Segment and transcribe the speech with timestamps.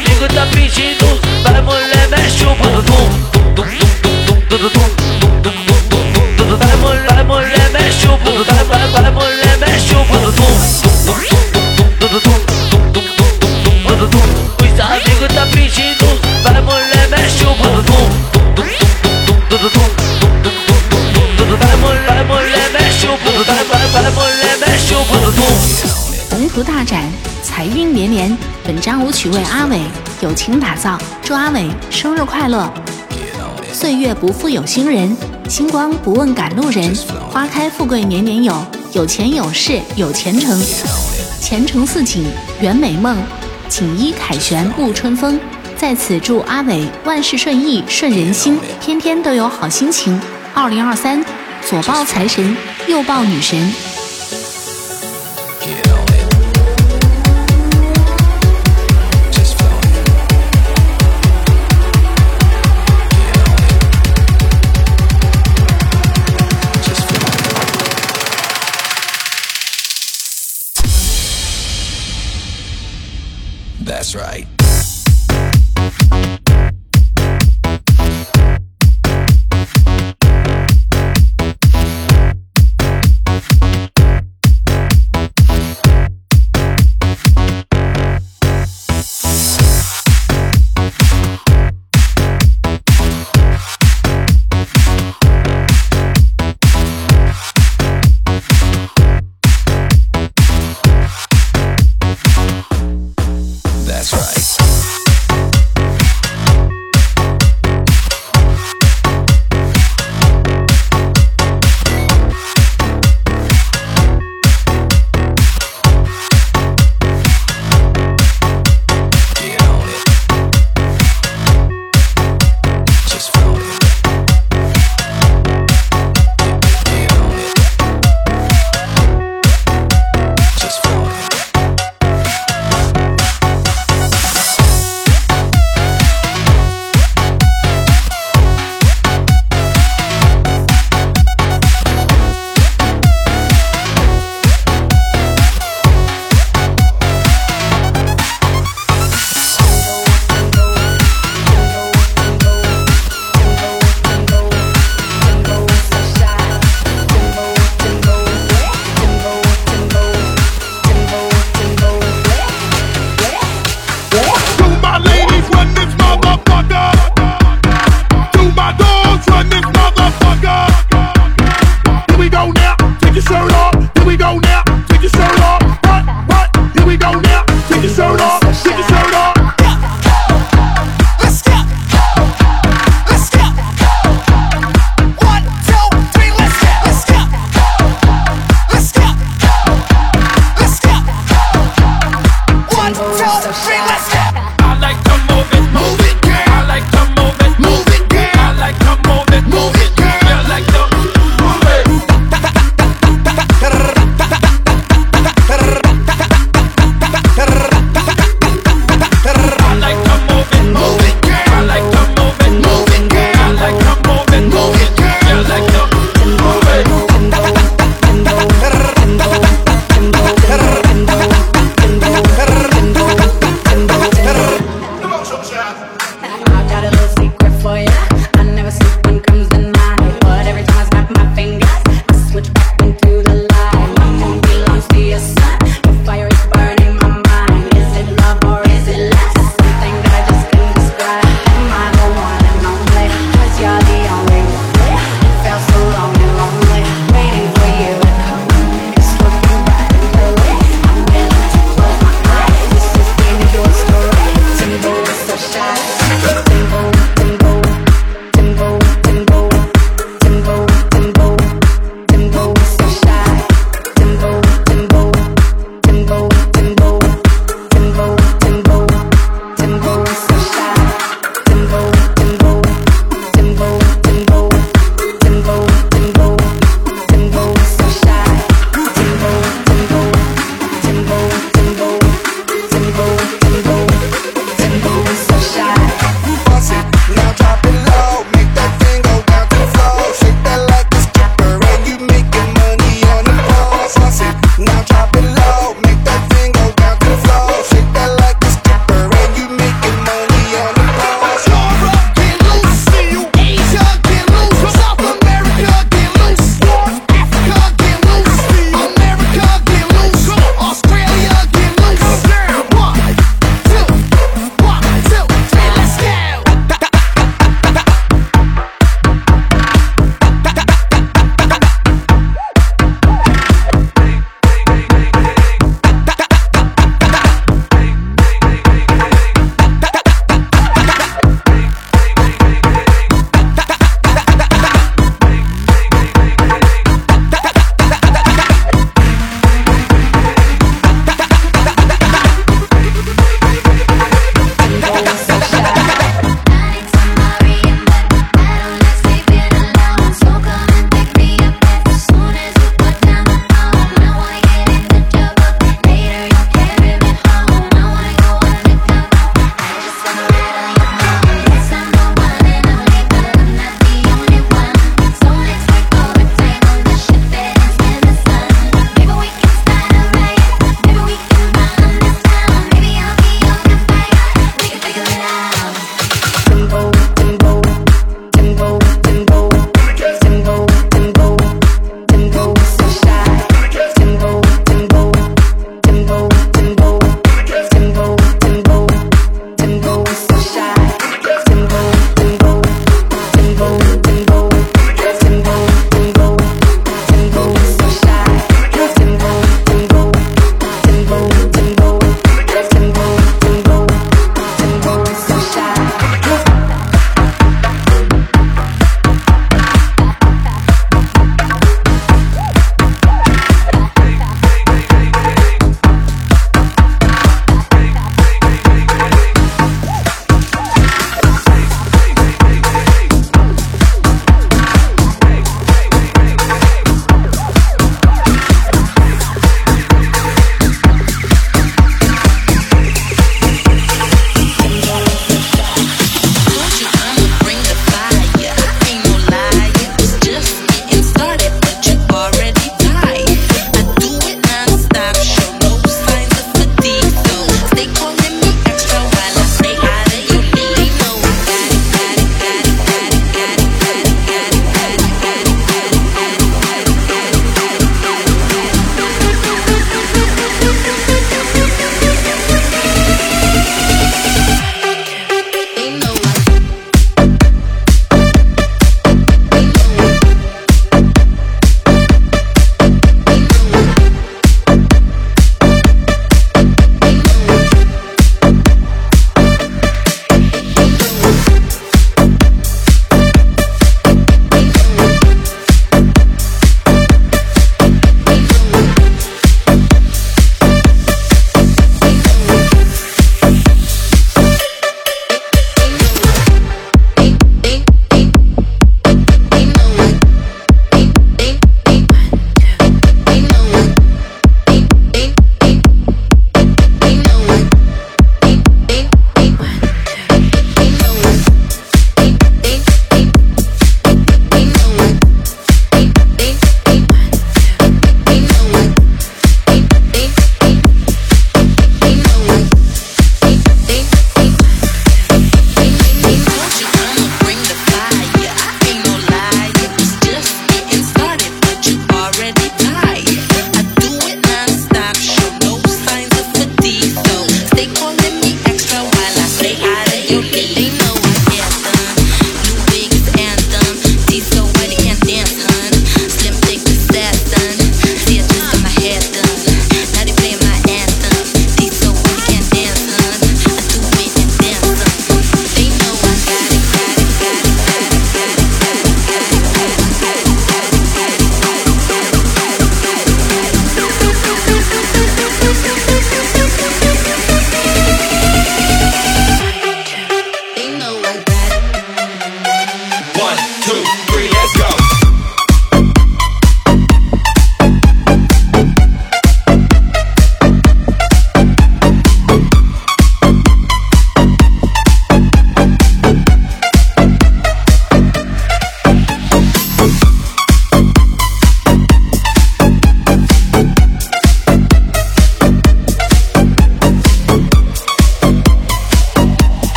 [0.00, 1.08] 一个大鼻涕虫，
[1.42, 2.96] 白磨来买修，脖的痛，
[3.54, 3.64] 咚
[4.48, 6.58] 咚咚咚咚咚咚咚咚咚咚咚咚咚咚咚。
[6.58, 10.46] 白磨白磨来买修，脖的痛，白磨白磨来买修，脖的痛。
[11.98, 14.14] 咚咚咚咚咚咚咚咚咚咚咚咚咚咚咚。
[14.60, 16.06] 为啥一个大鼻涕虫，
[16.44, 17.90] 白磨来买修，脖的痛，
[18.54, 18.64] 咚
[19.48, 21.58] 咚咚咚咚咚咚咚咚咚咚咚咚咚咚咚。
[21.58, 25.44] 白磨白磨来白修，脖子痛，白白磨来买修，脖的痛。
[26.30, 27.02] 鸿图大展，
[27.42, 28.38] 财运连连。
[28.80, 29.80] 张舞曲为阿伟
[30.20, 32.70] 友情打造，祝阿伟生日快乐！
[33.72, 35.16] 岁月不负有心人，
[35.48, 36.94] 星光不问赶路人。
[37.30, 38.60] 花开富贵年年有，
[38.92, 40.60] 有钱有势有前程，
[41.40, 42.26] 前程似锦
[42.60, 43.16] 圆美梦，
[43.68, 45.38] 锦衣凯旋沐春风。
[45.76, 50.20] 在此祝阿伟万事顺意顺人心，天天都有好心情。
[50.54, 51.24] 二零二三，
[51.64, 52.56] 左抱财神，
[52.88, 53.72] 右抱女神。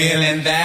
[0.00, 0.59] Feeling that